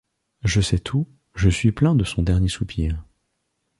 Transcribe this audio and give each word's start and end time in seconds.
Je 0.43 0.61
sais 0.61 0.79
tout; 0.79 1.07
je 1.35 1.47
suis 1.47 1.71
plein 1.71 1.93
de 1.93 2.03
son 2.03 2.23
dernier 2.23 2.47
soupir. 2.47 3.05